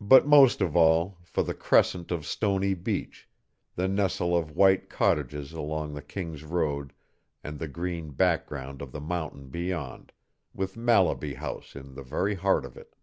[0.00, 3.28] But most of all for the crescent of stony beach,
[3.76, 6.94] the nestle of white cottages along the King's Road,
[7.44, 10.10] and the green background of the mountain beyond,
[10.54, 12.94] with Mallaby House in the very heart of it.